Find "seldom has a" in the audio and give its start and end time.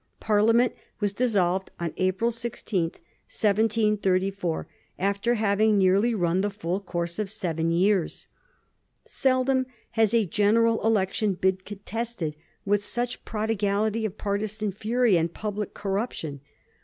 9.05-10.25